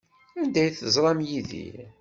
[0.39, 1.75] Anda ay teẓram Yidir?